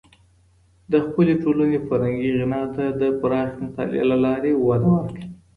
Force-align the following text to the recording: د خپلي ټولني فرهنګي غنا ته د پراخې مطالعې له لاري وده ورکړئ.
د 0.91 0.93
خپلي 1.05 1.33
ټولني 1.43 1.79
فرهنګي 1.87 2.31
غنا 2.39 2.61
ته 2.75 2.85
د 3.01 3.03
پراخې 3.19 3.57
مطالعې 3.65 4.03
له 4.11 4.17
لاري 4.25 4.51
وده 4.55 4.87
ورکړئ. 4.93 5.25